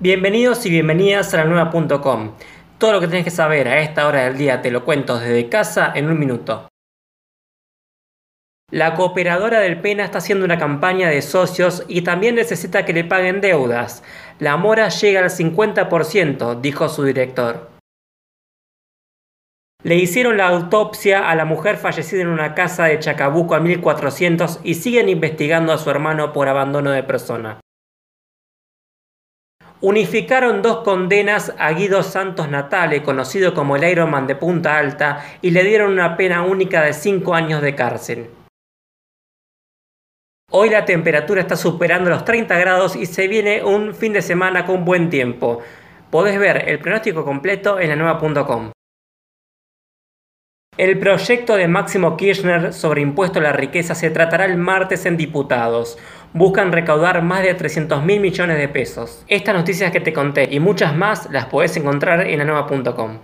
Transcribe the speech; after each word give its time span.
Bienvenidos 0.00 0.64
y 0.64 0.70
bienvenidas 0.70 1.34
a 1.34 1.38
la 1.38 1.44
nueva.com. 1.44 2.36
Todo 2.78 2.92
lo 2.92 3.00
que 3.00 3.08
tienes 3.08 3.24
que 3.24 3.32
saber 3.32 3.66
a 3.66 3.80
esta 3.80 4.06
hora 4.06 4.22
del 4.22 4.38
día 4.38 4.62
te 4.62 4.70
lo 4.70 4.84
cuento 4.84 5.18
desde 5.18 5.48
casa 5.48 5.90
en 5.92 6.08
un 6.08 6.16
minuto. 6.16 6.68
La 8.70 8.94
cooperadora 8.94 9.58
del 9.58 9.80
Pena 9.80 10.04
está 10.04 10.18
haciendo 10.18 10.44
una 10.44 10.56
campaña 10.56 11.08
de 11.08 11.20
socios 11.20 11.82
y 11.88 12.02
también 12.02 12.36
necesita 12.36 12.84
que 12.84 12.92
le 12.92 13.02
paguen 13.02 13.40
deudas. 13.40 14.04
La 14.38 14.56
mora 14.56 14.88
llega 14.88 15.18
al 15.18 15.30
50%, 15.30 16.60
dijo 16.60 16.88
su 16.88 17.02
director. 17.02 17.68
Le 19.82 19.96
hicieron 19.96 20.36
la 20.36 20.46
autopsia 20.46 21.28
a 21.28 21.34
la 21.34 21.44
mujer 21.44 21.76
fallecida 21.76 22.22
en 22.22 22.28
una 22.28 22.54
casa 22.54 22.84
de 22.84 23.00
Chacabuco 23.00 23.56
a 23.56 23.60
1400 23.60 24.60
y 24.62 24.74
siguen 24.74 25.08
investigando 25.08 25.72
a 25.72 25.78
su 25.78 25.90
hermano 25.90 26.32
por 26.32 26.46
abandono 26.46 26.92
de 26.92 27.02
persona 27.02 27.58
unificaron 29.80 30.62
dos 30.62 30.78
condenas 30.78 31.54
a 31.58 31.72
Guido 31.72 32.02
Santos 32.02 32.48
Natale, 32.48 33.02
conocido 33.02 33.54
como 33.54 33.76
el 33.76 33.84
Ironman 33.84 34.26
de 34.26 34.36
Punta 34.36 34.78
Alta, 34.78 35.24
y 35.42 35.50
le 35.50 35.64
dieron 35.64 35.92
una 35.92 36.16
pena 36.16 36.42
única 36.42 36.82
de 36.82 36.92
5 36.92 37.34
años 37.34 37.62
de 37.62 37.74
cárcel. 37.74 38.30
Hoy 40.50 40.70
la 40.70 40.86
temperatura 40.86 41.42
está 41.42 41.56
superando 41.56 42.08
los 42.08 42.24
30 42.24 42.58
grados 42.58 42.96
y 42.96 43.04
se 43.04 43.28
viene 43.28 43.62
un 43.62 43.94
fin 43.94 44.14
de 44.14 44.22
semana 44.22 44.64
con 44.64 44.84
buen 44.84 45.10
tiempo. 45.10 45.60
Podés 46.10 46.38
ver 46.38 46.68
el 46.68 46.78
pronóstico 46.78 47.22
completo 47.22 47.78
en 47.78 47.90
la 47.90 47.96
nueva.com. 47.96 48.72
El 50.78 50.96
proyecto 51.00 51.56
de 51.56 51.66
Máximo 51.66 52.16
Kirchner 52.16 52.72
sobre 52.72 53.00
impuesto 53.00 53.40
a 53.40 53.42
la 53.42 53.52
riqueza 53.52 53.96
se 53.96 54.10
tratará 54.10 54.44
el 54.44 54.56
martes 54.56 55.06
en 55.06 55.16
diputados. 55.16 55.98
Buscan 56.32 56.70
recaudar 56.70 57.20
más 57.20 57.42
de 57.42 57.52
300 57.52 58.04
mil 58.04 58.20
millones 58.20 58.58
de 58.58 58.68
pesos. 58.68 59.24
Estas 59.26 59.56
noticias 59.56 59.90
que 59.90 59.98
te 59.98 60.12
conté 60.12 60.46
y 60.48 60.60
muchas 60.60 60.94
más 60.94 61.28
las 61.32 61.46
podés 61.46 61.76
encontrar 61.76 62.28
en 62.28 62.38
la 62.38 62.44
nueva.com. 62.44 63.18